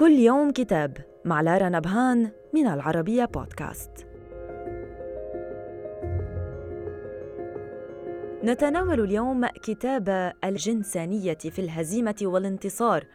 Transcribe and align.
كل 0.00 0.12
يوم 0.12 0.50
كتاب 0.50 0.96
مع 1.24 1.40
لارا 1.40 1.68
نبهان 1.68 2.30
من 2.54 2.66
العربية 2.66 3.24
بودكاست. 3.24 4.06
نتناول 8.44 9.00
اليوم 9.00 9.46
كتاب 9.46 10.32
الجنسانية 10.44 11.34
في 11.34 11.58
الهزيمة 11.58 12.16
والانتصار 12.22 13.06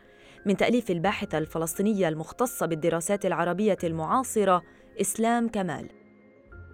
من 0.46 0.58
تأليف 0.58 0.92
الباحثة 0.92 1.38
الفلسطينية 1.38 2.08
المختصة 2.08 2.66
بالدراسات 2.66 3.26
العربية 3.26 3.78
المعاصرة 3.84 4.62
إسلام 5.02 5.48
كمال. 5.48 5.90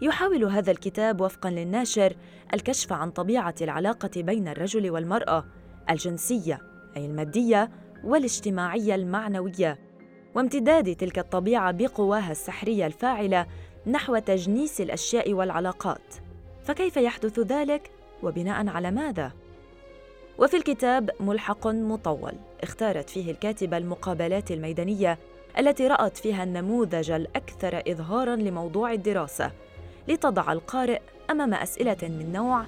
يحاول 0.02 0.44
هذا 0.44 0.72
الكتاب 0.72 1.22
وفقا 1.22 1.50
للناشر 1.50 2.16
الكشف 2.54 2.94
عن 2.94 3.12
طبيعة 3.12 3.56
العلاقة 3.62 4.22
بين 4.22 4.48
الرجل 4.48 4.92
والمرأة 4.92 5.46
الجنسية 5.90 6.60
أي 6.98 7.06
المادية 7.06 7.72
والاجتماعية 8.04 8.96
المعنوية 8.96 9.91
وامتداد 10.36 10.96
تلك 10.96 11.20
الطبيعة 11.20 11.72
بقواها 11.72 12.32
السحرية 12.32 12.86
الفاعلة 12.86 13.46
نحو 13.88 14.18
تجنيس 14.18 14.82
الأشياء 14.82 15.34
والعلاقات. 15.34 16.16
فكيف 16.64 16.98
يحدث 16.98 17.40
ذلك؟ 17.40 17.92
وبناء 18.24 18.68
على 18.68 18.92
ماذا؟ 18.92 19.32
وفي 20.40 20.58
الكتاب 20.58 21.10
ملحق 21.20 21.68
مطول 21.68 22.34
اختارت 22.64 23.10
فيه 23.10 23.32
الكاتبة 23.32 23.78
المقابلات 23.78 24.52
الميدانية 24.52 25.18
التي 25.60 25.88
رأت 25.88 26.18
فيها 26.18 26.44
النموذج 26.44 27.12
الأكثر 27.12 27.82
اظهارا 27.88 28.36
لموضوع 28.36 28.94
الدراسة 28.94 29.52
لتضع 30.08 30.52
القارئ 30.52 31.00
أمام 31.30 31.54
أسئلة 31.54 31.98
من 32.02 32.32
نوع 32.34 32.66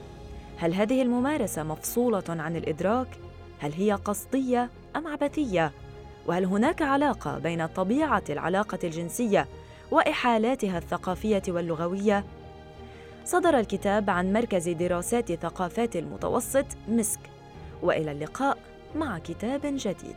هل 0.57 0.73
هذه 0.73 1.01
الممارسة 1.01 1.63
مفصولة 1.63 2.23
عن 2.29 2.55
الإدراك؟ 2.55 3.07
هل 3.59 3.73
هي 3.73 3.91
قصدية 3.91 4.69
أم 4.95 5.07
عبثية؟ 5.07 5.71
وهل 6.27 6.45
هناك 6.45 6.81
علاقة 6.81 7.37
بين 7.37 7.65
طبيعة 7.65 8.23
العلاقة 8.29 8.79
الجنسية 8.83 9.47
وإحالاتها 9.91 10.77
الثقافية 10.77 11.43
واللغوية؟ 11.47 12.25
صدر 13.25 13.59
الكتاب 13.59 14.09
عن 14.09 14.33
مركز 14.33 14.69
دراسات 14.69 15.31
ثقافات 15.31 15.95
المتوسط 15.95 16.65
مسك 16.87 17.19
وإلى 17.81 18.11
اللقاء 18.11 18.57
مع 18.95 19.19
كتاب 19.19 19.61
جديد. 19.63 20.15